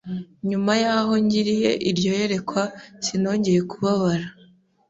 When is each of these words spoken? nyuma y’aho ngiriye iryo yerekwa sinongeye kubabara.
nyuma 0.49 0.71
y’aho 0.83 1.13
ngiriye 1.25 1.71
iryo 1.89 2.11
yerekwa 2.19 2.63
sinongeye 3.05 3.61
kubabara. 3.71 4.27